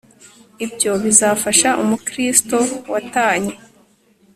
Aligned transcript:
ibyo 0.65 0.91
bizafasha 1.03 1.69
umukristo 1.83 2.57
watanye 2.91 3.53